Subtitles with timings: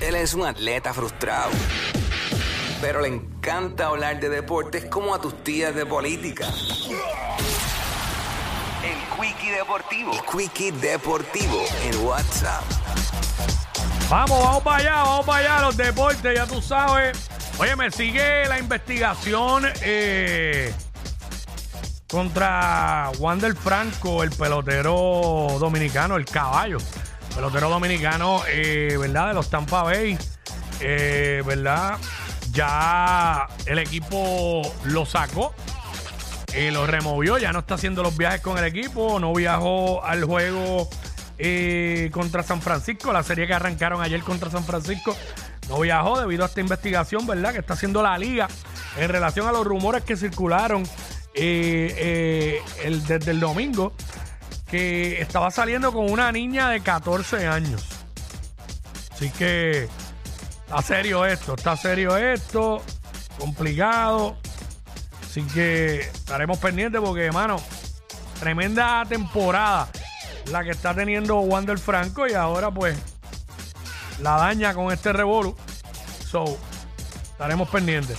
[0.00, 1.50] Él es un atleta frustrado,
[2.82, 6.46] pero le encanta hablar de deportes como a tus tías de política.
[8.84, 10.12] El Quickie Deportivo.
[10.12, 12.62] El Quickie Deportivo en WhatsApp.
[14.10, 17.30] Vamos, vamos para allá, vamos para allá, los deportes, ya tú sabes.
[17.58, 20.74] Oye, me sigue la investigación eh,
[22.10, 26.78] contra Wander Franco, el pelotero dominicano, el caballo.
[27.34, 29.28] Pelotero dominicano, eh, ¿verdad?
[29.28, 30.18] De los Tampa Bay.
[30.80, 31.98] Eh, ¿Verdad?
[32.52, 35.54] Ya el equipo lo sacó.
[36.52, 40.24] eh, lo removió, ya no está haciendo los viajes con el equipo, no viajó al
[40.24, 40.88] juego
[41.38, 45.16] eh, contra San Francisco, la serie que arrancaron ayer contra San Francisco,
[45.68, 47.52] no viajó debido a esta investigación, ¿verdad?
[47.52, 48.48] Que está haciendo la liga
[48.98, 50.82] en relación a los rumores que circularon
[51.42, 53.92] eh, eh, el- desde el domingo,
[54.70, 57.86] que estaba saliendo con una niña de 14 años.
[59.12, 59.88] Así que
[60.66, 62.82] está serio esto, está serio esto,
[63.38, 64.36] complicado.
[65.24, 67.56] Así que estaremos pendientes porque, hermano,
[68.38, 69.88] tremenda temporada
[70.46, 72.96] la que está teniendo Wander Franco y ahora pues
[74.20, 75.56] la daña con este revolu.
[76.28, 76.58] So,
[77.32, 78.18] estaremos pendientes.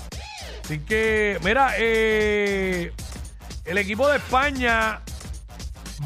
[0.64, 2.92] Así que, mira, eh,
[3.66, 5.02] el equipo de España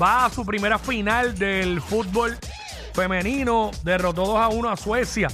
[0.01, 2.37] va a su primera final del fútbol
[2.93, 3.71] femenino.
[3.83, 5.27] Derrotó 2 a 1 a Suecia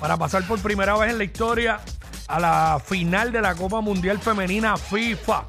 [0.00, 1.80] para pasar por primera vez en la historia
[2.28, 5.44] a la final de la Copa Mundial Femenina FIFA.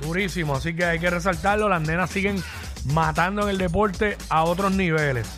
[0.00, 1.68] Durísimo, así que hay que resaltarlo.
[1.68, 2.42] Las nenas siguen
[2.86, 5.28] matando en el deporte a otros niveles.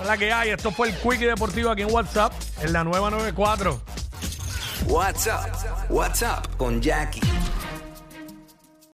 [0.00, 0.50] Es la que hay.
[0.50, 3.80] Esto fue el Quickie Deportivo aquí en WhatsApp, en la nueva 94.
[4.86, 5.90] WhatsApp.
[5.90, 7.20] WhatsApp con Jackie.